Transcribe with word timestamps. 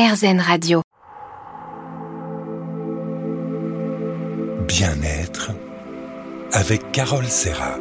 RZN 0.00 0.40
Radio. 0.40 0.80
Bien-être 4.66 5.50
avec 6.52 6.90
Carole 6.90 7.26
Serra. 7.26 7.76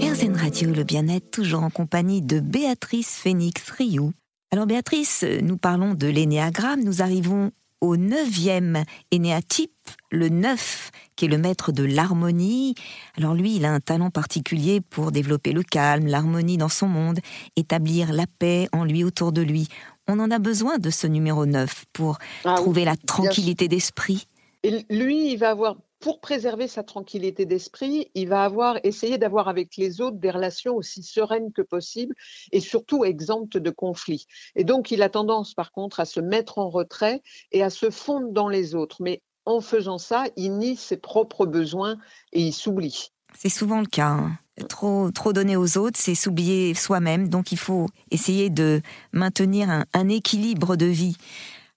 RZN 0.00 0.34
Radio, 0.36 0.72
le 0.72 0.82
bien-être, 0.82 1.30
toujours 1.30 1.62
en 1.62 1.70
compagnie 1.70 2.22
de 2.22 2.40
Béatrice 2.40 3.18
Phoenix 3.18 3.70
Rioux. 3.70 4.12
Alors 4.50 4.66
Béatrice, 4.66 5.24
nous 5.42 5.58
parlons 5.58 5.94
de 5.94 6.08
l'énéagramme, 6.08 6.82
nous 6.82 7.00
arrivons 7.00 7.52
au 7.80 7.96
neuvième 7.96 8.84
énéatype, 9.10 9.72
le 10.10 10.28
neuf, 10.28 10.90
qui 11.16 11.24
est 11.24 11.28
le 11.28 11.38
maître 11.38 11.72
de 11.72 11.84
l'harmonie. 11.84 12.74
Alors 13.16 13.34
lui, 13.34 13.56
il 13.56 13.64
a 13.64 13.72
un 13.72 13.80
talent 13.80 14.10
particulier 14.10 14.80
pour 14.80 15.12
développer 15.12 15.52
le 15.52 15.62
calme, 15.62 16.06
l'harmonie 16.06 16.56
dans 16.56 16.68
son 16.68 16.86
monde, 16.88 17.20
établir 17.56 18.12
la 18.12 18.26
paix 18.38 18.68
en 18.72 18.84
lui, 18.84 19.04
autour 19.04 19.32
de 19.32 19.42
lui. 19.42 19.68
On 20.08 20.18
en 20.18 20.30
a 20.30 20.38
besoin 20.38 20.78
de 20.78 20.90
ce 20.90 21.06
numéro 21.06 21.46
9 21.46 21.84
pour 21.92 22.18
Ah 22.44 22.54
oui, 22.56 22.62
trouver 22.62 22.84
la 22.84 22.96
tranquillité 22.96 23.68
d'esprit. 23.68 24.26
Et 24.62 24.84
lui, 24.90 25.32
il 25.32 25.36
va 25.36 25.50
avoir, 25.50 25.76
pour 26.00 26.20
préserver 26.20 26.66
sa 26.66 26.82
tranquillité 26.82 27.44
d'esprit, 27.44 28.10
il 28.14 28.28
va 28.28 28.42
avoir 28.44 28.78
essayé 28.84 29.18
d'avoir 29.18 29.48
avec 29.48 29.76
les 29.76 30.00
autres 30.00 30.16
des 30.16 30.30
relations 30.30 30.74
aussi 30.74 31.02
sereines 31.02 31.52
que 31.52 31.62
possible 31.62 32.14
et 32.52 32.60
surtout 32.60 33.04
exemptes 33.04 33.58
de 33.58 33.70
conflits. 33.70 34.26
Et 34.56 34.64
donc, 34.64 34.90
il 34.90 35.02
a 35.02 35.10
tendance, 35.10 35.54
par 35.54 35.72
contre, 35.72 36.00
à 36.00 36.06
se 36.06 36.20
mettre 36.20 36.58
en 36.58 36.70
retrait 36.70 37.22
et 37.52 37.62
à 37.62 37.70
se 37.70 37.90
fondre 37.90 38.32
dans 38.32 38.48
les 38.48 38.74
autres. 38.74 39.02
Mais 39.02 39.22
en 39.44 39.60
faisant 39.60 39.98
ça, 39.98 40.24
il 40.36 40.56
nie 40.56 40.76
ses 40.76 40.96
propres 40.96 41.46
besoins 41.46 41.98
et 42.32 42.40
il 42.40 42.52
s'oublie. 42.52 43.12
C'est 43.38 43.48
souvent 43.48 43.80
le 43.80 43.86
cas. 43.86 44.08
hein. 44.08 44.38
Trop, 44.68 45.10
trop 45.10 45.32
donner 45.32 45.56
aux 45.56 45.78
autres, 45.78 45.98
c'est 45.98 46.14
s'oublier 46.14 46.74
soi-même. 46.74 47.28
Donc 47.28 47.50
il 47.52 47.58
faut 47.58 47.86
essayer 48.10 48.50
de 48.50 48.82
maintenir 49.12 49.70
un, 49.70 49.84
un 49.94 50.08
équilibre 50.08 50.76
de 50.76 50.86
vie. 50.86 51.16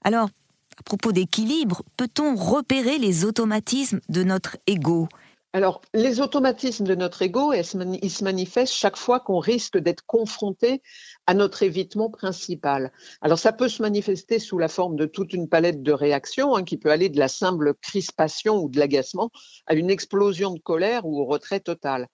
Alors, 0.04 0.30
à 0.80 0.84
propos 0.84 1.12
d'équilibre, 1.12 1.84
peut-on 1.98 2.36
repérer 2.36 2.98
les 2.98 3.26
automatismes 3.26 4.00
de 4.10 4.24
notre 4.24 4.58
ego? 4.68 5.08
Alors, 5.56 5.82
les 5.94 6.20
automatismes 6.20 6.86
de 6.86 6.96
notre 6.96 7.22
ego, 7.22 7.54
ils 7.54 7.64
se 7.64 8.24
manifestent 8.24 8.74
chaque 8.74 8.98
fois 8.98 9.20
qu'on 9.20 9.38
risque 9.38 9.78
d'être 9.78 10.04
confronté 10.08 10.82
à 11.28 11.36
notre 11.36 11.62
évitement 11.62 12.10
principal. 12.10 12.92
Alors, 13.22 13.38
ça 13.38 13.54
peut 13.54 13.70
se 13.70 13.84
manifester 13.84 14.40
sous 14.40 14.58
la 14.58 14.68
forme 14.68 14.96
de 14.96 15.06
toute 15.06 15.32
une 15.32 15.48
palette 15.48 15.84
de 15.84 15.92
réactions, 15.92 16.56
hein, 16.56 16.64
qui 16.64 16.78
peut 16.78 16.90
aller 16.90 17.10
de 17.10 17.20
la 17.20 17.28
simple 17.28 17.76
crispation 17.80 18.64
ou 18.64 18.68
de 18.68 18.80
l'agacement 18.80 19.30
à 19.68 19.76
une 19.76 19.92
explosion 19.92 20.56
de 20.56 20.60
colère 20.60 21.06
ou 21.06 21.22
au 21.22 21.26
retrait 21.26 21.60
total. 21.60 22.08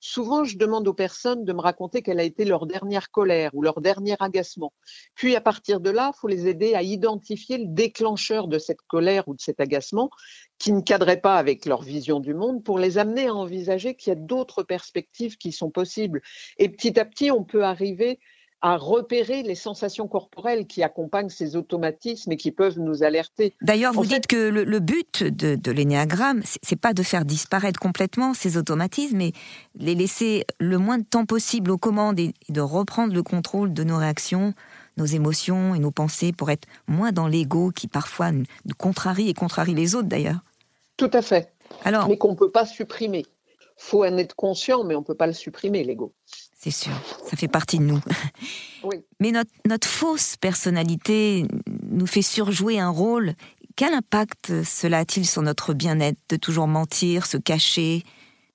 Souvent, 0.00 0.44
je 0.44 0.56
demande 0.56 0.88
aux 0.88 0.94
personnes 0.94 1.44
de 1.44 1.52
me 1.52 1.60
raconter 1.60 2.00
quelle 2.00 2.20
a 2.20 2.24
été 2.24 2.46
leur 2.46 2.66
dernière 2.66 3.10
colère 3.10 3.50
ou 3.54 3.62
leur 3.62 3.82
dernier 3.82 4.16
agacement. 4.18 4.72
Puis, 5.14 5.36
à 5.36 5.42
partir 5.42 5.78
de 5.80 5.90
là, 5.90 6.12
il 6.14 6.18
faut 6.18 6.28
les 6.28 6.48
aider 6.48 6.74
à 6.74 6.82
identifier 6.82 7.58
le 7.58 7.66
déclencheur 7.66 8.48
de 8.48 8.58
cette 8.58 8.80
colère 8.88 9.28
ou 9.28 9.34
de 9.34 9.40
cet 9.40 9.60
agacement 9.60 10.10
qui 10.58 10.72
ne 10.72 10.80
cadrait 10.80 11.20
pas 11.20 11.36
avec 11.36 11.66
leur 11.66 11.82
vision 11.82 12.18
du 12.18 12.32
monde 12.32 12.64
pour 12.64 12.78
les 12.78 12.96
amener 12.96 13.28
à 13.28 13.34
envisager 13.34 13.94
qu'il 13.94 14.10
y 14.10 14.12
a 14.12 14.18
d'autres 14.18 14.62
perspectives 14.62 15.36
qui 15.36 15.52
sont 15.52 15.70
possibles. 15.70 16.22
Et 16.56 16.70
petit 16.70 16.98
à 16.98 17.04
petit, 17.04 17.30
on 17.30 17.44
peut 17.44 17.64
arriver 17.64 18.18
à 18.62 18.76
repérer 18.76 19.42
les 19.42 19.54
sensations 19.54 20.06
corporelles 20.06 20.66
qui 20.66 20.82
accompagnent 20.82 21.30
ces 21.30 21.56
automatismes 21.56 22.32
et 22.32 22.36
qui 22.36 22.50
peuvent 22.50 22.78
nous 22.78 23.02
alerter. 23.02 23.54
D'ailleurs, 23.62 23.92
vous 23.94 24.00
En 24.00 24.02
fait- 24.02 24.08
dites 24.16 24.26
que 24.26 24.48
le, 24.50 24.64
le 24.64 24.80
but 24.80 25.22
de, 25.24 25.54
de 25.54 25.70
l'énéagramme, 25.70 26.42
c'est- 26.44 26.76
pas 26.76 26.92
de 26.92 27.02
faire 27.02 27.24
disparaître 27.24 27.80
complètement 27.80 28.34
ces 28.34 28.56
automatismes, 28.56 29.16
mais 29.16 29.32
les 29.76 29.94
laisser 29.94 30.44
le 30.58 30.78
moins 30.78 30.98
de 30.98 31.04
temps 31.04 31.24
possible 31.26 31.70
aux 31.70 31.78
commandes 31.78 32.20
et, 32.20 32.34
de 32.48 32.60
reprendre 32.60 33.14
le 33.14 33.22
contrôle 33.22 33.72
de 33.72 33.82
nos 33.84 33.96
réactions, 33.96 34.52
nos 34.96 35.06
émotions 35.06 35.74
et 35.74 35.78
nos 35.78 35.90
pensées 35.90 36.32
pour 36.32 36.50
être 36.50 36.68
moins 36.86 37.12
dans 37.12 37.28
l'ego 37.28 37.70
qui 37.70 37.88
parfois 37.88 38.32
nous 38.32 38.44
nous 38.66 38.74
contrarie 38.76 39.28
et 39.30 39.34
contrarie 39.34 39.74
les 39.74 39.94
autres 39.94 40.08
d'ailleurs. 40.08 40.40
Tout 40.98 41.10
à 41.14 41.22
fait. 41.22 41.52
Alors, 41.84 42.08
Mais 42.08 42.18
qu'on 42.18 42.32
ne 42.32 42.36
peut 42.36 42.50
pas 42.50 42.66
supprimer. 42.66 43.24
Faut 43.80 44.04
en 44.04 44.16
être 44.18 44.36
conscient, 44.36 44.84
mais 44.84 44.94
on 44.94 45.00
ne 45.00 45.04
peut 45.04 45.14
pas 45.14 45.26
le 45.26 45.32
supprimer, 45.32 45.82
l'ego. 45.84 46.12
c'est 46.58 46.70
sûr, 46.70 46.92
ça 47.28 47.36
fait 47.36 47.48
partie 47.48 47.78
de 47.78 47.84
nous. 47.84 48.00
Oui. 48.82 49.04
Mais 49.20 49.30
notre, 49.30 49.50
notre 49.66 49.86
fausse 49.86 50.38
personnalité 50.38 51.44
nous 51.90 52.06
fait 52.06 52.22
surjouer 52.22 52.80
un 52.80 52.88
rôle. 52.88 53.34
Quel 53.76 53.92
impact 53.92 54.64
cela 54.64 55.00
a-t-il 55.00 55.26
sur 55.26 55.42
notre 55.42 55.74
bien-être 55.74 56.18
de 56.30 56.36
toujours 56.36 56.66
mentir, 56.66 57.26
se 57.26 57.36
cacher? 57.36 58.04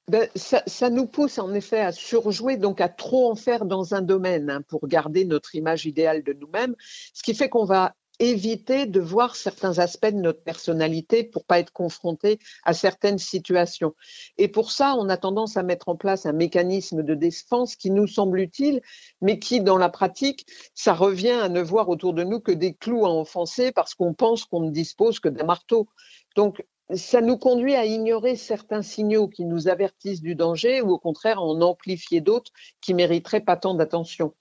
Ben, 0.08 0.28
ça, 0.36 0.63
ça 0.66 0.90
nous 0.90 1.06
pousse 1.06 1.38
en 1.38 1.53
effet 1.53 1.80
à 1.80 1.92
surjouer, 1.92 2.57
donc 2.57 2.81
à 2.81 2.90
trop 2.90 3.31
en 3.31 3.36
faire 3.36 3.66
dans 3.66 3.94
un 3.94 4.02
domaine 4.02 4.50
hein, 4.50 4.62
pour 4.68 4.88
garder 4.88 5.25
notre 5.25 5.53
image 5.53 5.86
idéale 5.86 6.24
de 6.24 6.34
nous-mêmes, 6.34 6.75
ce 7.13 7.22
qui 7.22 7.36
fait 7.36 7.50
qu'on 7.50 7.66
va 7.66 7.94
éviter 8.20 8.86
de 8.86 9.00
voir 9.00 9.36
certains 9.36 9.80
aspects 9.80 10.08
de 10.08 10.20
notre 10.20 10.42
personnalité 10.42 11.24
pour 11.24 11.46
pas 11.46 11.59
être 11.59 11.72
confronté 11.72 12.40
à 12.64 12.74
certaines 12.74 13.18
situations. 13.18 13.94
Et 14.38 14.48
pour 14.48 14.72
ça, 14.72 14.96
on 14.98 15.09
a 15.09 15.18
tendance 15.18 15.58
à 15.58 15.64
mettre 15.64 15.90
en 15.90 15.96
place 15.96 16.25
un 16.25 16.34
mécanisme 16.34 17.04
de 17.04 17.16
défense 17.16 17.75
qui 17.75 17.92
nous 17.92 18.08
semble 18.08 18.40
utile, 18.40 18.81
mais 19.22 19.40
qui, 19.40 19.62
dans 19.62 19.78
la 19.78 19.90
pratique, 19.90 20.46
ça 20.74 20.94
revient 20.94 21.31
à 21.31 21.50
ne 21.50 21.62
voir 21.62 21.90
autour 21.90 22.14
de 22.14 22.24
nous 22.24 22.40
que 22.40 22.52
des 22.52 22.74
clous 22.74 23.06
à 23.06 23.09
enfoncer 23.09 23.72
parce 23.72 23.96
qu'on 23.96 24.14
pense 24.14 24.46
qu'on 24.46 24.62
ne 24.62 24.72
dispose 24.72 25.20
que 25.20 25.30
d'un 25.30 25.46
marteau. 25.46 25.88
Donc, 26.36 26.64
ça 26.94 27.22
nous 27.22 27.38
conduit 27.38 27.75
à 27.75 27.86
ignorer 27.86 28.36
certains 28.36 28.84
signaux 28.84 29.28
qui 29.28 29.44
nous 29.44 29.68
avertissent 29.68 30.22
du 30.22 30.36
danger 30.36 30.81
ou 30.81 30.92
au 30.92 31.00
contraire 31.00 31.40
à 31.40 31.42
en 31.42 31.62
amplifier 31.62 32.22
d'autres 32.22 32.52
qui 32.80 32.94
mériteraient 32.94 33.42
pas 33.42 33.58
tant 33.58 33.74
d'attention. 33.74 34.34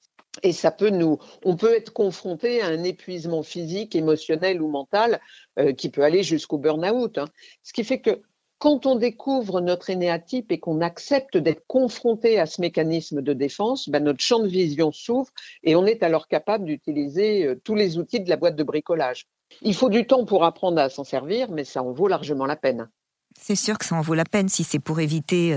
Et 0.43 0.53
ça 0.53 0.71
peut 0.71 0.91
nous, 0.91 1.19
on 1.45 1.57
peut 1.57 1.75
être 1.75 1.93
confronté 1.93 2.61
à 2.61 2.67
un 2.67 2.83
épuisement 2.83 3.43
physique, 3.43 3.95
émotionnel 3.95 4.61
ou 4.61 4.69
mental 4.69 5.21
euh, 5.59 5.73
qui 5.73 5.91
peut 5.91 6.03
aller 6.03 6.23
jusqu'au 6.23 6.59
burn-out. 6.59 7.19
hein. 7.19 7.27
Ce 7.63 7.73
qui 7.73 7.85
fait 7.85 8.01
que 8.01 8.23
quand 8.59 8.87
on 8.87 8.97
découvre 8.97 9.61
notre 9.61 9.91
énéatype 9.91 10.51
et 10.51 10.59
qu'on 10.59 10.81
accepte 10.81 11.37
d'être 11.37 11.65
confronté 11.67 12.39
à 12.39 12.47
ce 12.47 12.61
mécanisme 12.61 13.21
de 13.21 13.33
défense, 13.33 13.89
ben, 13.89 14.03
notre 14.03 14.21
champ 14.21 14.39
de 14.41 14.49
vision 14.49 14.91
s'ouvre 14.93 15.31
et 15.63 15.77
on 15.77 15.87
est 15.87 16.03
alors 16.03 16.29
capable 16.29 16.65
d'utiliser 16.65 17.47
euh, 17.47 17.61
tous 17.63 17.75
les 17.75 17.99
outils 17.99 18.21
de 18.21 18.29
la 18.29 18.37
boîte 18.37 18.57
de 18.57 18.65
bricolage. 18.65 19.27
Il 19.63 19.75
faut 19.75 19.91
du 19.91 20.07
temps 20.07 20.25
pour 20.25 20.45
apprendre 20.45 20.81
à 20.81 20.89
s'en 20.89 21.05
servir, 21.05 21.51
mais 21.51 21.65
ça 21.65 21.83
en 21.83 21.93
vaut 21.93 22.09
largement 22.09 22.47
la 22.47 22.57
peine. 22.57 22.89
C'est 23.39 23.57
sûr 23.57 23.79
que 23.79 23.85
ça 23.85 23.97
en 23.97 24.01
vaut 24.01 24.15
la 24.15 24.25
peine 24.25 24.49
si 24.49 24.65
c'est 24.65 24.79
pour 24.79 25.01
éviter 25.01 25.55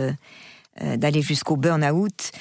euh, 0.82 0.98
d'aller 0.98 1.22
jusqu'au 1.22 1.56
burn-out. 1.56 2.32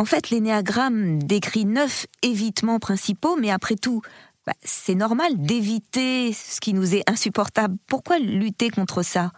En 0.00 0.06
fait, 0.06 0.30
l'énéagramme 0.30 1.22
décrit 1.22 1.66
neuf 1.66 2.06
évitements 2.22 2.78
principaux, 2.78 3.36
mais 3.36 3.50
après 3.50 3.76
tout, 3.76 4.00
bah, 4.46 4.54
c'est 4.64 4.94
normal 4.94 5.36
d'éviter 5.36 6.32
ce 6.32 6.58
qui 6.58 6.72
nous 6.72 6.94
est 6.94 7.02
insupportable. 7.06 7.76
Pourquoi 7.86 8.18
lutter 8.18 8.70
contre 8.70 9.02
ça? 9.02 9.30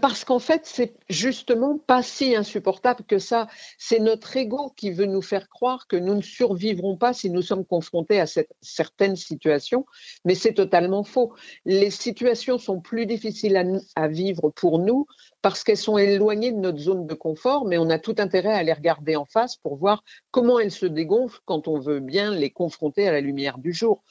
Parce 0.00 0.24
qu'en 0.24 0.38
fait, 0.38 0.62
c'est 0.64 0.94
justement 1.08 1.78
pas 1.78 2.02
si 2.02 2.34
insupportable 2.34 3.04
que 3.04 3.18
ça. 3.18 3.48
C'est 3.78 3.98
notre 3.98 4.36
ego 4.36 4.72
qui 4.76 4.90
veut 4.90 5.06
nous 5.06 5.22
faire 5.22 5.48
croire 5.48 5.86
que 5.86 5.96
nous 5.96 6.14
ne 6.14 6.22
survivrons 6.22 6.96
pas 6.96 7.12
si 7.12 7.30
nous 7.30 7.42
sommes 7.42 7.64
confrontés 7.64 8.20
à 8.20 8.26
cette, 8.26 8.50
certaines 8.60 9.16
situations, 9.16 9.86
mais 10.24 10.34
c'est 10.34 10.54
totalement 10.54 11.04
faux. 11.04 11.32
Les 11.64 11.90
situations 11.90 12.58
sont 12.58 12.80
plus 12.80 13.06
difficiles 13.06 13.56
à, 13.56 13.64
à 13.96 14.08
vivre 14.08 14.50
pour 14.50 14.78
nous 14.78 15.06
parce 15.42 15.62
qu'elles 15.62 15.76
sont 15.76 15.98
éloignées 15.98 16.52
de 16.52 16.58
notre 16.58 16.78
zone 16.78 17.06
de 17.06 17.14
confort, 17.14 17.66
mais 17.66 17.78
on 17.78 17.90
a 17.90 17.98
tout 17.98 18.14
intérêt 18.18 18.52
à 18.52 18.62
les 18.62 18.72
regarder 18.72 19.16
en 19.16 19.26
face 19.26 19.56
pour 19.56 19.76
voir 19.76 20.02
comment 20.30 20.58
elles 20.58 20.70
se 20.70 20.86
dégonflent 20.86 21.40
quand 21.44 21.68
on 21.68 21.78
veut 21.78 22.00
bien 22.00 22.34
les 22.34 22.50
confronter 22.50 23.06
à 23.08 23.12
la 23.12 23.20
lumière 23.20 23.58
du 23.58 23.72
jour. 23.72 24.02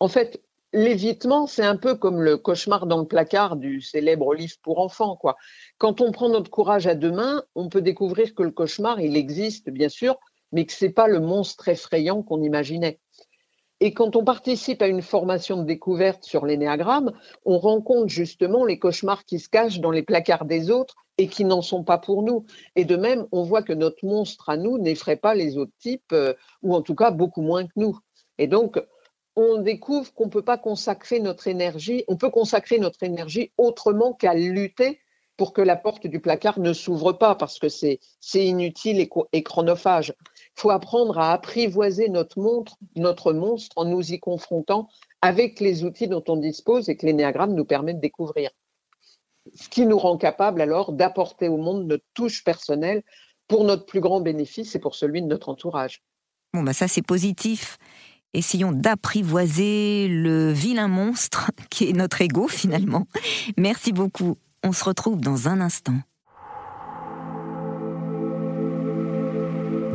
En 0.00 0.08
fait, 0.08 0.40
l'évitement, 0.72 1.46
c'est 1.46 1.64
un 1.64 1.76
peu 1.76 1.94
comme 1.94 2.22
le 2.22 2.36
cauchemar 2.36 2.86
dans 2.86 2.98
le 2.98 3.06
placard 3.06 3.56
du 3.56 3.80
célèbre 3.80 4.34
livre 4.34 4.56
pour 4.62 4.78
enfants, 4.78 5.16
quoi. 5.16 5.36
Quand 5.78 6.00
on 6.00 6.12
prend 6.12 6.28
notre 6.28 6.50
courage 6.50 6.86
à 6.86 6.94
deux 6.94 7.12
mains, 7.12 7.42
on 7.54 7.68
peut 7.68 7.82
découvrir 7.82 8.34
que 8.34 8.42
le 8.42 8.50
cauchemar, 8.50 9.00
il 9.00 9.16
existe, 9.16 9.70
bien 9.70 9.88
sûr, 9.88 10.18
mais 10.52 10.66
que 10.66 10.72
c'est 10.72 10.90
pas 10.90 11.08
le 11.08 11.20
monstre 11.20 11.68
effrayant 11.68 12.22
qu'on 12.22 12.42
imaginait. 12.42 13.00
Et 13.80 13.94
quand 13.94 14.14
on 14.14 14.24
participe 14.24 14.80
à 14.80 14.86
une 14.86 15.02
formation 15.02 15.56
de 15.56 15.64
découverte 15.64 16.22
sur 16.22 16.46
l'énéagramme, 16.46 17.12
on 17.44 17.58
rencontre 17.58 18.08
justement 18.08 18.64
les 18.64 18.78
cauchemars 18.78 19.24
qui 19.24 19.40
se 19.40 19.48
cachent 19.48 19.80
dans 19.80 19.90
les 19.90 20.04
placards 20.04 20.44
des 20.44 20.70
autres 20.70 20.94
et 21.18 21.26
qui 21.26 21.44
n'en 21.44 21.62
sont 21.62 21.82
pas 21.82 21.98
pour 21.98 22.22
nous. 22.22 22.46
Et 22.76 22.84
de 22.84 22.96
même, 22.96 23.26
on 23.32 23.42
voit 23.42 23.62
que 23.62 23.72
notre 23.72 24.04
monstre 24.04 24.48
à 24.48 24.56
nous 24.56 24.78
n'effraie 24.78 25.16
pas 25.16 25.34
les 25.34 25.58
autres 25.58 25.72
types, 25.80 26.12
euh, 26.12 26.34
ou 26.62 26.76
en 26.76 26.82
tout 26.82 26.94
cas 26.94 27.10
beaucoup 27.10 27.42
moins 27.42 27.66
que 27.66 27.72
nous. 27.74 27.98
Et 28.38 28.46
donc, 28.46 28.80
on 29.36 29.62
découvre 29.62 30.12
qu'on 30.12 30.26
ne 30.26 30.30
peut 30.30 30.42
pas 30.42 30.58
consacrer 30.58 31.20
notre 31.20 31.48
énergie, 31.48 32.04
on 32.08 32.16
peut 32.16 32.30
consacrer 32.30 32.78
notre 32.78 33.02
énergie 33.02 33.52
autrement 33.56 34.12
qu'à 34.12 34.34
lutter 34.34 35.00
pour 35.36 35.52
que 35.52 35.62
la 35.62 35.76
porte 35.76 36.06
du 36.06 36.20
placard 36.20 36.60
ne 36.60 36.72
s'ouvre 36.72 37.12
pas, 37.12 37.34
parce 37.34 37.58
que 37.58 37.68
c'est 37.68 37.98
inutile 38.34 39.08
et 39.32 39.42
chronophage. 39.42 40.14
Il 40.56 40.60
faut 40.60 40.70
apprendre 40.70 41.18
à 41.18 41.32
apprivoiser 41.32 42.08
notre, 42.08 42.38
montre, 42.38 42.76
notre 42.96 43.32
monstre 43.32 43.72
en 43.76 43.84
nous 43.84 44.12
y 44.12 44.20
confrontant 44.20 44.88
avec 45.22 45.60
les 45.60 45.84
outils 45.84 46.08
dont 46.08 46.22
on 46.28 46.36
dispose 46.36 46.88
et 46.88 46.96
que 46.96 47.06
l'énéagramme 47.06 47.54
nous 47.54 47.64
permet 47.64 47.94
de 47.94 48.00
découvrir. 48.00 48.50
Ce 49.54 49.68
qui 49.68 49.86
nous 49.86 49.98
rend 49.98 50.18
capable 50.18 50.60
alors 50.60 50.92
d'apporter 50.92 51.48
au 51.48 51.56
monde 51.56 51.86
notre 51.86 52.04
touche 52.14 52.44
personnelle 52.44 53.02
pour 53.48 53.64
notre 53.64 53.86
plus 53.86 54.00
grand 54.00 54.20
bénéfice 54.20 54.74
et 54.74 54.78
pour 54.78 54.94
celui 54.94 55.22
de 55.22 55.26
notre 55.26 55.48
entourage. 55.48 56.02
Bon, 56.54 56.62
bah 56.62 56.74
ça 56.74 56.86
c'est 56.86 57.02
positif. 57.02 57.78
Essayons 58.34 58.72
d'apprivoiser 58.72 60.08
le 60.08 60.52
vilain 60.52 60.88
monstre 60.88 61.50
qui 61.70 61.88
est 61.88 61.92
notre 61.92 62.22
ego 62.22 62.48
finalement. 62.48 63.06
Merci 63.56 63.92
beaucoup. 63.92 64.38
On 64.62 64.72
se 64.72 64.84
retrouve 64.84 65.20
dans 65.20 65.48
un 65.48 65.60
instant. 65.60 66.00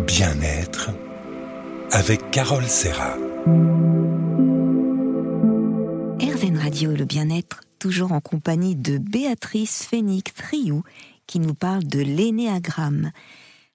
Bien-être 0.05 0.91
avec 1.91 2.31
Carole 2.31 2.67
Serra. 2.67 3.15
RZN 6.19 6.57
Radio, 6.57 6.91
le 6.91 7.05
bien-être, 7.05 7.61
toujours 7.79 8.11
en 8.11 8.19
compagnie 8.19 8.75
de 8.75 8.97
Béatrice 8.97 9.83
Phoenix 9.83 10.33
Triou, 10.33 10.83
qui 11.27 11.39
nous 11.39 11.53
parle 11.53 11.85
de 11.85 11.99
l'énéagramme. 11.99 13.11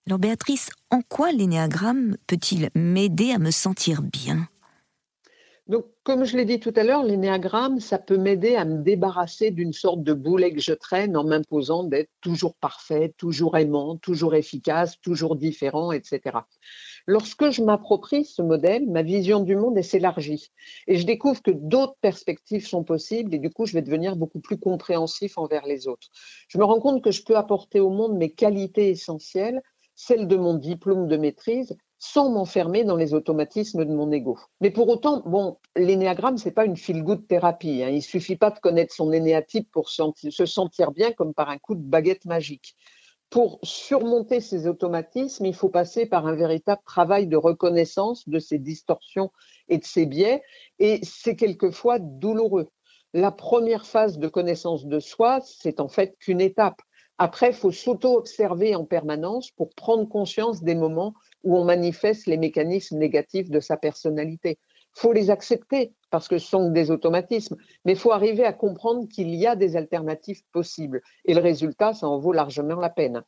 Alors 0.07 0.19
Béatrice, 0.19 0.71
en 0.91 1.01
quoi 1.03 1.33
l'énéagramme 1.33 2.17
peut-il 2.27 2.71
m'aider 2.75 3.33
à 3.33 3.39
me 3.39 3.51
sentir 3.51 4.03
bien? 4.03 4.49
Donc, 5.69 5.87
comme 6.03 6.25
je 6.25 6.37
l'ai 6.37 6.45
dit 6.45 6.59
tout 6.59 6.73
à 6.75 6.83
l'heure, 6.83 7.05
l'énéagramme, 7.05 7.79
ça 7.79 7.99
peut 7.99 8.17
m'aider 8.17 8.57
à 8.57 8.65
me 8.65 8.83
débarrasser 8.83 9.53
d'une 9.53 9.73
sorte 9.73 10.03
de 10.03 10.13
boulet 10.13 10.53
que 10.53 10.61
je 10.61 10.73
traîne 10.73 11.17
en 11.17 11.23
m'imposant 11.23 11.85
d'être 11.85 12.11
toujours 12.21 12.57
parfait, 12.57 13.15
toujours 13.17 13.57
aimant, 13.57 13.97
toujours 13.97 14.35
efficace, 14.35 15.01
toujours 15.01 15.37
différent, 15.37 15.93
etc. 15.93 16.39
Lorsque 17.07 17.51
je 17.51 17.63
m'approprie 17.63 18.25
ce 18.25 18.43
modèle, 18.43 18.91
ma 18.91 19.03
vision 19.03 19.39
du 19.39 19.55
monde 19.55 19.81
s'élargit 19.83 20.51
et 20.89 20.97
je 20.97 21.07
découvre 21.07 21.41
que 21.43 21.53
d'autres 21.53 21.97
perspectives 22.01 22.67
sont 22.67 22.83
possibles 22.83 23.33
et 23.33 23.39
du 23.39 23.51
coup, 23.51 23.65
je 23.65 23.75
vais 23.75 23.83
devenir 23.83 24.17
beaucoup 24.17 24.41
plus 24.41 24.59
compréhensif 24.59 25.39
envers 25.39 25.67
les 25.67 25.87
autres. 25.87 26.09
Je 26.49 26.59
me 26.59 26.65
rends 26.65 26.81
compte 26.81 27.05
que 27.05 27.13
je 27.13 27.23
peux 27.23 27.37
apporter 27.37 27.79
au 27.79 27.91
monde 27.91 28.17
mes 28.17 28.33
qualités 28.33 28.91
essentielles, 28.91 29.63
celles 29.95 30.27
de 30.27 30.37
mon 30.37 30.55
diplôme 30.55 31.07
de 31.07 31.17
maîtrise, 31.17 31.77
sans 32.05 32.31
m'enfermer 32.31 32.83
dans 32.83 32.97
les 32.97 33.15
automatismes 33.15 33.85
de 33.85 33.95
mon 33.95 34.11
ego. 34.11 34.37
Mais 34.61 34.73
pour 34.73 34.89
autant, 34.89 35.23
bon, 35.25 35.59
l'énéagramme, 35.77 36.37
c'est 36.37 36.51
pas 36.51 36.65
une 36.65 36.77
feel-good 36.77 37.29
thérapie. 37.29 37.85
Hein. 37.85 37.91
Il 37.91 38.03
suffit 38.03 38.35
pas 38.35 38.51
de 38.51 38.59
connaître 38.59 38.93
son 38.93 39.13
énéatype 39.13 39.71
pour 39.71 39.89
se 39.89 40.47
sentir 40.47 40.91
bien 40.91 41.13
comme 41.13 41.33
par 41.33 41.49
un 41.49 41.59
coup 41.59 41.77
de 41.77 41.81
baguette 41.81 42.25
magique. 42.25 42.75
Pour 43.31 43.61
surmonter 43.63 44.41
ces 44.41 44.67
automatismes, 44.67 45.47
il 45.47 45.55
faut 45.55 45.69
passer 45.69 46.05
par 46.05 46.27
un 46.27 46.35
véritable 46.35 46.83
travail 46.85 47.29
de 47.29 47.37
reconnaissance 47.37 48.29
de 48.29 48.41
ces 48.41 48.59
distorsions 48.59 49.31
et 49.69 49.79
de 49.79 49.85
ces 49.85 50.05
biais, 50.05 50.43
et 50.81 50.99
c'est 51.05 51.37
quelquefois 51.37 52.01
douloureux. 52.01 52.69
La 53.15 53.31
première 53.31 53.87
phase 53.87 54.19
de 54.19 54.27
connaissance 54.27 54.87
de 54.87 54.99
soi, 54.99 55.39
c'est 55.45 55.79
en 55.79 55.89
fait 55.89 56.17
qu'une 56.19 56.41
étape. 56.41 56.83
Après, 57.19 57.51
il 57.51 57.55
faut 57.55 57.71
s'auto-observer 57.71 58.75
en 58.75 58.87
permanence 58.87 59.53
pour 59.53 59.71
prendre 59.77 60.09
conscience 60.09 60.65
des 60.65 60.75
moments 60.75 61.15
où 61.45 61.57
on 61.57 61.65
manifeste 61.65 62.27
les 62.27 62.37
mécanismes 62.37 62.99
négatifs 62.99 63.51
de 63.51 63.61
sa 63.61 63.77
personnalité. 63.77 64.59
Faut 64.95 65.13
les 65.13 65.31
accepter 65.31 65.93
parce 66.11 66.29
que 66.29 66.39
ce 66.39 66.49
sont 66.49 66.71
des 66.71 66.91
automatismes, 66.91 67.57
mais 67.85 67.93
il 67.93 67.99
faut 67.99 68.13
arriver 68.13 68.45
à 68.45 68.53
comprendre 68.53 69.09
qu'il 69.09 69.35
y 69.35 69.47
a 69.47 69.57
des 69.57 69.77
alternatives 69.77 70.43
possibles. 70.53 71.01
Et 71.25 71.35
le 71.35 71.41
résultat, 71.41 71.95
ça 71.95 72.07
en 72.07 72.19
vaut 72.19 72.33
largement 72.33 72.79
la 72.79 72.91
peine. 72.91 73.23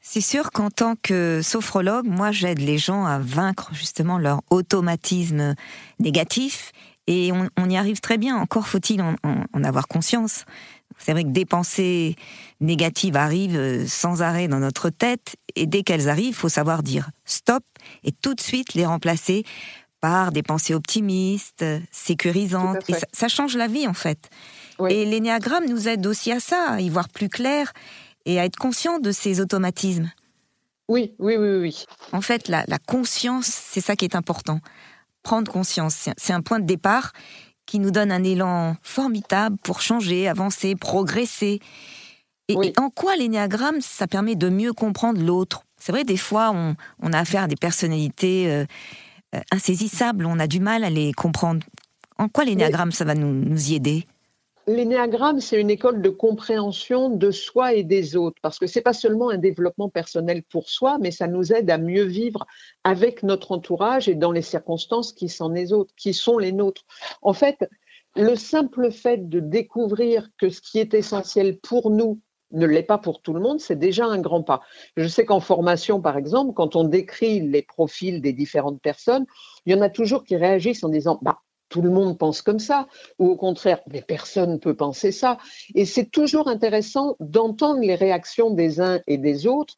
C'est 0.00 0.20
sûr 0.20 0.50
qu'en 0.50 0.68
tant 0.68 0.94
que 1.00 1.40
sophrologue, 1.42 2.06
moi 2.06 2.32
j'aide 2.32 2.58
les 2.58 2.78
gens 2.78 3.04
à 3.04 3.20
vaincre 3.20 3.70
justement 3.72 4.18
leur 4.18 4.42
automatisme 4.50 5.54
négatif 6.00 6.72
et 7.06 7.30
on, 7.32 7.68
y 7.68 7.76
arrive 7.76 8.00
très 8.00 8.18
bien. 8.18 8.36
Encore 8.36 8.66
faut-il 8.66 9.00
en, 9.02 9.64
avoir 9.64 9.88
conscience. 9.88 10.44
C'est 10.98 11.12
vrai 11.12 11.24
que 11.24 11.30
des 11.30 11.44
pensées 11.44 12.16
négatives 12.62 13.16
arrivent 13.16 13.56
euh, 13.56 13.86
sans 13.86 14.22
arrêt 14.22 14.48
dans 14.48 14.60
notre 14.60 14.90
tête, 14.90 15.36
et 15.54 15.66
dès 15.66 15.82
qu'elles 15.82 16.08
arrivent, 16.08 16.28
il 16.28 16.34
faut 16.34 16.48
savoir 16.48 16.82
dire 16.82 17.10
stop 17.24 17.64
et 18.04 18.12
tout 18.12 18.34
de 18.34 18.40
suite 18.40 18.74
les 18.74 18.86
remplacer 18.86 19.44
par 20.00 20.32
des 20.32 20.42
pensées 20.42 20.74
optimistes, 20.74 21.64
sécurisantes. 21.92 22.88
Et 22.88 22.94
ça, 23.12 23.28
change 23.28 23.56
la 23.56 23.68
vie 23.68 23.86
en 23.86 23.94
fait. 23.94 24.30
Et 24.88 25.04
l'énéagramme 25.04 25.66
nous 25.68 25.86
aide 25.86 26.06
aussi 26.06 26.32
à 26.32 26.40
ça, 26.40 26.70
à 26.70 26.80
y 26.80 26.88
voir 26.88 27.08
plus 27.08 27.28
clair 27.28 27.72
et 28.24 28.40
à 28.40 28.44
être 28.44 28.56
conscient 28.56 28.98
de 28.98 29.12
ces 29.12 29.40
automatismes. 29.40 30.10
Oui, 30.88 31.14
oui, 31.20 31.36
oui, 31.36 31.56
oui. 31.60 31.84
En 32.12 32.20
fait, 32.20 32.48
la, 32.48 32.64
la 32.66 32.78
conscience, 32.78 33.46
c'est 33.46 33.80
ça 33.80 33.94
qui 33.94 34.04
est 34.04 34.16
important. 34.16 34.60
Prendre 35.22 35.52
conscience, 35.52 36.08
c'est 36.16 36.32
un 36.32 36.42
point 36.42 36.58
de 36.58 36.66
départ 36.66 37.12
qui 37.66 37.78
nous 37.78 37.92
donne 37.92 38.10
un 38.10 38.24
élan 38.24 38.76
formidable 38.82 39.56
pour 39.62 39.80
changer, 39.80 40.28
avancer, 40.28 40.74
progresser. 40.74 41.60
Et, 42.62 42.72
en 42.78 42.90
quoi 42.90 43.16
l'énéagramme, 43.16 43.80
ça 43.80 44.06
permet 44.06 44.34
de 44.34 44.48
mieux 44.48 44.72
comprendre 44.72 45.22
l'autre? 45.22 45.64
C'est 45.78 45.92
vrai, 45.92 46.04
des 46.04 46.16
fois, 46.16 46.52
on, 46.52 47.12
a 47.12 47.18
affaire 47.18 47.44
à 47.44 47.48
des 47.48 47.56
personnalités 47.56 48.50
euh, 48.50 48.64
euh, 49.34 49.40
insaisissables, 49.50 50.26
on 50.26 50.38
a 50.38 50.46
du 50.46 50.60
mal 50.60 50.84
à 50.84 50.90
les 50.90 51.12
comprendre. 51.12 51.66
En 52.18 52.28
quoi 52.28 52.44
l'énéagramme, 52.44 52.92
ça 52.92 53.04
va 53.04 53.14
nous 53.14 53.70
y 53.70 53.74
aider? 53.74 54.06
L'énéagramme, 54.68 55.40
c'est 55.40 55.60
une 55.60 55.70
école 55.70 56.02
de 56.02 56.08
compréhension 56.08 57.10
de 57.10 57.32
soi 57.32 57.74
et 57.74 57.82
des 57.82 58.14
autres, 58.14 58.36
parce 58.42 58.60
que 58.60 58.68
ce 58.68 58.78
n'est 58.78 58.82
pas 58.82 58.92
seulement 58.92 59.30
un 59.30 59.38
développement 59.38 59.88
personnel 59.88 60.44
pour 60.44 60.68
soi, 60.68 60.98
mais 61.00 61.10
ça 61.10 61.26
nous 61.26 61.52
aide 61.52 61.68
à 61.68 61.78
mieux 61.78 62.04
vivre 62.04 62.46
avec 62.84 63.24
notre 63.24 63.50
entourage 63.50 64.08
et 64.08 64.14
dans 64.14 64.30
les 64.30 64.42
circonstances 64.42 65.12
qui 65.12 65.28
sont 65.28 65.48
les 65.48 65.72
autres, 65.72 65.92
qui 65.96 66.14
sont 66.14 66.38
les 66.38 66.52
nôtres. 66.52 66.84
En 67.22 67.32
fait, 67.32 67.68
le 68.14 68.36
simple 68.36 68.92
fait 68.92 69.28
de 69.28 69.40
découvrir 69.40 70.28
que 70.38 70.48
ce 70.48 70.60
qui 70.60 70.78
est 70.78 70.94
essentiel 70.94 71.58
pour 71.58 71.90
nous 71.90 72.20
ne 72.52 72.66
l'est 72.66 72.82
pas 72.82 72.98
pour 72.98 73.22
tout 73.22 73.32
le 73.32 73.40
monde, 73.40 73.60
c'est 73.60 73.78
déjà 73.78 74.06
un 74.06 74.20
grand 74.20 74.42
pas. 74.42 74.62
Je 74.96 75.08
sais 75.08 75.24
qu'en 75.24 75.40
formation, 75.40 76.00
par 76.00 76.16
exemple, 76.16 76.52
quand 76.54 76.76
on 76.76 76.84
décrit 76.84 77.40
les 77.40 77.62
profils 77.62 78.20
des 78.20 78.32
différentes 78.32 78.80
personnes, 78.80 79.26
il 79.66 79.72
y 79.72 79.76
en 79.76 79.82
a 79.82 79.90
toujours 79.90 80.24
qui 80.24 80.36
réagissent 80.36 80.84
en 80.84 80.88
disant 80.88 81.18
bah, 81.22 81.40
tout 81.72 81.82
le 81.82 81.90
monde 81.90 82.18
pense 82.18 82.42
comme 82.42 82.58
ça, 82.58 82.86
ou 83.18 83.30
au 83.30 83.36
contraire, 83.36 83.80
mais 83.90 84.02
personne 84.02 84.52
ne 84.52 84.56
peut 84.58 84.76
penser 84.76 85.10
ça. 85.10 85.38
Et 85.74 85.86
c'est 85.86 86.10
toujours 86.10 86.46
intéressant 86.48 87.16
d'entendre 87.18 87.80
les 87.80 87.94
réactions 87.94 88.50
des 88.50 88.80
uns 88.80 89.00
et 89.06 89.16
des 89.16 89.46
autres. 89.46 89.74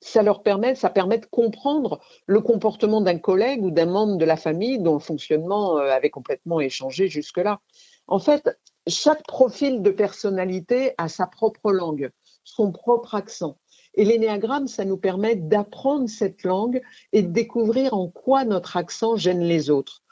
Ça 0.00 0.22
leur 0.22 0.42
permet, 0.42 0.76
ça 0.76 0.88
permet 0.88 1.18
de 1.18 1.26
comprendre 1.26 2.00
le 2.26 2.40
comportement 2.40 3.00
d'un 3.00 3.18
collègue 3.18 3.64
ou 3.64 3.70
d'un 3.72 3.86
membre 3.86 4.16
de 4.18 4.24
la 4.24 4.36
famille 4.36 4.78
dont 4.78 4.94
le 4.94 5.00
fonctionnement 5.00 5.78
euh, 5.78 5.90
avait 5.90 6.10
complètement 6.10 6.60
échangé 6.60 7.08
jusque-là. 7.08 7.60
En 8.06 8.18
fait, 8.18 8.48
chaque 8.88 9.24
profil 9.26 9.82
de 9.82 9.90
personnalité 9.90 10.94
a 10.98 11.08
sa 11.08 11.26
propre 11.26 11.72
langue, 11.72 12.10
son 12.44 12.72
propre 12.72 13.14
accent. 13.14 13.56
Et 13.94 14.04
l'énéagramme, 14.04 14.68
ça 14.68 14.84
nous 14.84 14.96
permet 14.96 15.36
d'apprendre 15.36 16.08
cette 16.08 16.42
langue 16.44 16.80
et 17.12 17.22
de 17.22 17.30
découvrir 17.30 17.94
en 17.94 18.08
quoi 18.08 18.44
notre 18.44 18.76
accent 18.76 19.16
gêne 19.16 19.42
les 19.42 19.70
autres. 19.70 20.02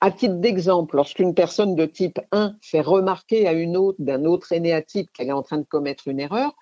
À 0.00 0.10
titre 0.10 0.34
d'exemple, 0.34 0.96
lorsqu'une 0.96 1.34
personne 1.34 1.74
de 1.74 1.86
type 1.86 2.20
1 2.32 2.56
fait 2.60 2.82
remarquer 2.82 3.48
à 3.48 3.52
une 3.52 3.76
autre 3.76 3.98
d'un 4.00 4.24
autre 4.24 4.52
énéatype 4.52 5.10
qu'elle 5.12 5.28
est 5.28 5.32
en 5.32 5.42
train 5.42 5.58
de 5.58 5.64
commettre 5.64 6.08
une 6.08 6.20
erreur, 6.20 6.54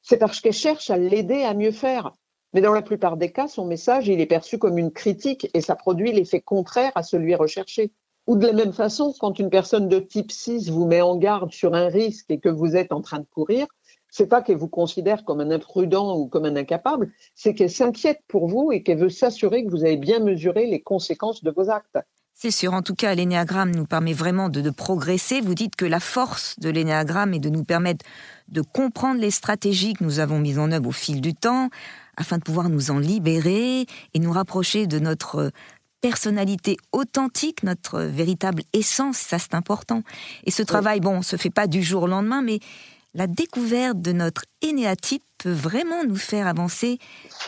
c'est 0.00 0.16
parce 0.16 0.40
qu'elle 0.40 0.52
cherche 0.52 0.90
à 0.90 0.96
l'aider 0.96 1.42
à 1.42 1.54
mieux 1.54 1.70
faire. 1.70 2.12
Mais 2.54 2.60
dans 2.60 2.72
la 2.72 2.82
plupart 2.82 3.16
des 3.16 3.32
cas, 3.32 3.48
son 3.48 3.66
message, 3.66 4.08
il 4.08 4.20
est 4.20 4.26
perçu 4.26 4.58
comme 4.58 4.78
une 4.78 4.92
critique 4.92 5.48
et 5.54 5.60
ça 5.60 5.74
produit 5.76 6.12
l'effet 6.12 6.40
contraire 6.40 6.92
à 6.94 7.02
celui 7.02 7.34
recherché. 7.34 7.92
Ou 8.26 8.36
de 8.36 8.46
la 8.46 8.52
même 8.52 8.72
façon, 8.72 9.12
quand 9.18 9.38
une 9.38 9.50
personne 9.50 9.88
de 9.88 9.98
type 9.98 10.30
6 10.30 10.70
vous 10.70 10.86
met 10.86 11.02
en 11.02 11.16
garde 11.16 11.52
sur 11.52 11.74
un 11.74 11.88
risque 11.88 12.30
et 12.30 12.38
que 12.38 12.48
vous 12.48 12.76
êtes 12.76 12.92
en 12.92 13.00
train 13.00 13.18
de 13.18 13.26
courir, 13.26 13.66
c'est 14.10 14.26
pas 14.26 14.42
qu'elle 14.42 14.58
vous 14.58 14.68
considère 14.68 15.24
comme 15.24 15.40
un 15.40 15.50
imprudent 15.50 16.16
ou 16.16 16.28
comme 16.28 16.44
un 16.44 16.54
incapable, 16.54 17.10
c'est 17.34 17.54
qu'elle 17.54 17.70
s'inquiète 17.70 18.20
pour 18.28 18.46
vous 18.46 18.70
et 18.70 18.82
qu'elle 18.82 18.98
veut 18.98 19.08
s'assurer 19.08 19.64
que 19.64 19.70
vous 19.70 19.84
avez 19.84 19.96
bien 19.96 20.20
mesuré 20.20 20.66
les 20.66 20.82
conséquences 20.82 21.42
de 21.42 21.50
vos 21.50 21.70
actes. 21.70 21.98
C'est 22.34 22.50
sûr, 22.50 22.74
en 22.74 22.82
tout 22.82 22.94
cas, 22.94 23.14
l'énéagramme 23.14 23.74
nous 23.74 23.86
permet 23.86 24.12
vraiment 24.12 24.48
de, 24.48 24.70
progresser. 24.70 25.40
Vous 25.40 25.54
dites 25.54 25.76
que 25.76 25.84
la 25.84 26.00
force 26.00 26.58
de 26.58 26.70
l'énéagramme 26.70 27.34
est 27.34 27.38
de 27.38 27.50
nous 27.50 27.64
permettre 27.64 28.04
de 28.48 28.62
comprendre 28.62 29.20
les 29.20 29.30
stratégies 29.30 29.94
que 29.94 30.04
nous 30.04 30.18
avons 30.18 30.38
mises 30.38 30.58
en 30.58 30.72
œuvre 30.72 30.88
au 30.88 30.92
fil 30.92 31.20
du 31.20 31.34
temps, 31.34 31.70
afin 32.16 32.38
de 32.38 32.42
pouvoir 32.42 32.68
nous 32.68 32.90
en 32.90 32.98
libérer 32.98 33.86
et 34.14 34.18
nous 34.18 34.32
rapprocher 34.32 34.86
de 34.86 34.98
notre 34.98 35.52
personnalité 36.02 36.76
authentique, 36.92 37.62
notre 37.62 38.00
véritable 38.02 38.62
essence, 38.74 39.16
ça 39.16 39.38
c'est 39.38 39.54
important. 39.54 40.02
Et 40.44 40.50
ce 40.50 40.62
travail, 40.62 41.00
bon, 41.00 41.22
se 41.22 41.36
fait 41.36 41.48
pas 41.50 41.66
du 41.66 41.82
jour 41.82 42.02
au 42.02 42.06
lendemain, 42.06 42.42
mais 42.42 42.58
la 43.14 43.26
découverte 43.26 44.02
de 44.02 44.12
notre 44.12 44.44
énéatype 44.60 45.22
peut 45.38 45.52
vraiment 45.52 46.04
nous 46.04 46.16
faire 46.16 46.46
avancer 46.46 46.98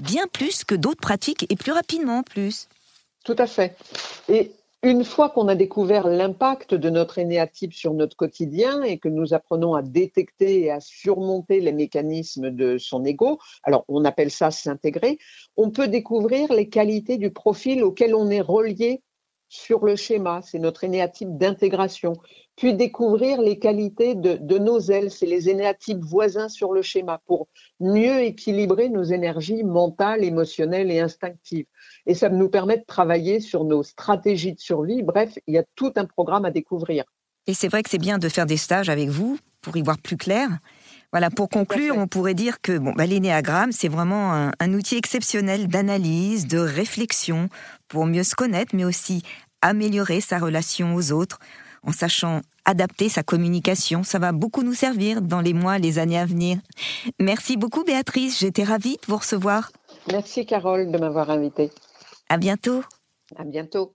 bien 0.03 0.27
plus 0.33 0.65
que 0.65 0.75
d'autres 0.75 1.01
pratiques 1.01 1.47
et 1.51 1.57
plus 1.57 1.73
rapidement 1.73 2.19
en 2.19 2.23
plus. 2.23 2.69
Tout 3.25 3.37
à 3.39 3.47
fait. 3.47 3.77
Et 4.29 4.53
une 4.85 5.03
fois 5.03 5.31
qu'on 5.31 5.49
a 5.49 5.55
découvert 5.55 6.07
l'impact 6.07 6.75
de 6.75 6.91
notre 6.91 7.17
énéatype 7.19 7.73
sur 7.73 7.95
notre 7.95 8.17
quotidien 8.17 8.83
et 8.83 8.99
que 8.99 9.09
nous 9.09 9.33
apprenons 9.33 9.75
à 9.75 9.81
détecter 9.81 10.61
et 10.61 10.71
à 10.71 10.79
surmonter 10.79 11.61
les 11.61 11.73
mécanismes 11.73 12.50
de 12.50 12.76
son 12.76 13.03
ego, 13.07 13.38
alors 13.62 13.87
on 13.88 14.05
appelle 14.05 14.31
ça 14.31 14.50
s'intégrer, 14.50 15.19
on 15.57 15.71
peut 15.71 15.88
découvrir 15.88 16.53
les 16.53 16.69
qualités 16.69 17.17
du 17.17 17.31
profil 17.31 17.83
auquel 17.83 18.14
on 18.14 18.29
est 18.29 18.43
relié 18.43 19.00
sur 19.55 19.85
le 19.85 19.95
schéma, 19.95 20.41
c'est 20.43 20.59
notre 20.59 20.83
énéatype 20.83 21.39
d'intégration, 21.39 22.15
puis 22.57 22.75
découvrir 22.75 23.41
les 23.41 23.59
qualités 23.61 24.17
de, 24.17 24.37
de 24.41 24.59
nos 24.59 24.81
ailes, 24.81 25.13
c'est 25.13 25.27
les 25.27 25.49
énéatypes 25.49 26.03
voisins 26.03 26.49
sur 26.49 26.73
le 26.73 26.83
schéma 26.83 27.21
pour 27.27 27.47
mieux 27.79 28.23
équilibrer 28.23 28.89
nos 28.89 29.05
énergies 29.05 29.63
mentales, 29.63 30.25
émotionnelles 30.25 30.91
et 30.91 30.99
instinctives. 30.99 31.67
Et 32.07 32.15
ça 32.15 32.29
nous 32.29 32.49
permet 32.49 32.79
de 32.79 32.85
travailler 32.85 33.39
sur 33.39 33.65
nos 33.65 33.85
stratégies 33.85 34.55
de 34.55 34.61
survie. 34.61 35.05
Bref, 35.05 35.39
il 35.47 35.55
y 35.55 35.59
a 35.59 35.65
tout 35.77 35.93
un 35.95 36.05
programme 36.05 36.45
à 36.45 36.51
découvrir. 36.51 37.05
Et 37.47 37.55
c'est 37.55 37.69
vrai 37.69 37.83
que 37.85 37.91
c'est 37.91 37.99
bien 37.99 38.19
de 38.19 38.29
faire 38.29 38.47
des 38.47 38.57
stages 38.57 38.89
avec 38.89 39.09
vous 39.09 39.39
pour 39.61 39.77
y 39.77 39.83
voir 39.83 39.99
plus 39.99 40.17
clair. 40.17 40.49
Voilà, 41.15 41.31
pour 41.31 41.49
conclure, 41.49 41.97
on 41.97 42.09
pourrait 42.09 42.35
dire 42.35 42.61
que 42.61 42.77
bon, 42.77 42.93
bah, 42.93 43.07
l'énéagramme, 43.07 43.71
c'est 43.71 43.87
vraiment 43.87 44.35
un, 44.35 44.51
un, 44.59 44.75
outil 44.75 44.97
exceptionnel 44.97 45.69
d'analyse, 45.69 46.49
de 46.49 46.59
réflexion, 46.59 47.49
pour 47.87 48.07
mieux 48.07 48.25
se 48.25 48.35
connaître, 48.35 48.75
mais 48.75 48.85
aussi 48.85 49.23
améliorer 49.64 50.21
sa 50.21 50.38
relation 50.38 50.94
aux 50.94 51.11
autres, 51.12 51.38
en 51.83 51.92
sachant 51.92 52.42
adapter 52.64 53.09
sa 53.09 53.23
communication. 53.23 54.02
Ça 54.02 54.18
va 54.18 54.33
beaucoup 54.33 54.62
nous 54.62 54.75
servir 54.75 55.23
dans 55.23 55.40
les 55.40 55.54
mois, 55.54 55.78
les 55.78 55.99
années 55.99 56.18
à 56.18 56.26
venir. 56.26 56.59
Merci 57.21 57.56
beaucoup, 57.56 57.85
Béatrice. 57.85 58.38
J'étais 58.38 58.64
ravie 58.64 58.97
de 58.97 59.06
vous 59.06 59.16
recevoir. 59.16 59.71
Merci, 60.11 60.47
Carole, 60.47 60.90
de 60.90 60.99
m'avoir 60.99 61.30
invitée. 61.30 61.71
À 62.28 62.37
bientôt. 62.37 62.83
À 63.37 63.44
bientôt. 63.44 63.94